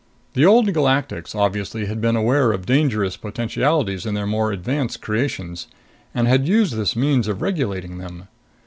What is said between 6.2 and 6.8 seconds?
had used